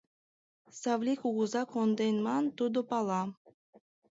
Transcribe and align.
—Савлий 0.79 1.17
кугыза 1.23 1.63
конден 1.71 2.15
ман, 2.25 2.45
тудо 2.57 2.79
пала. 2.89 3.21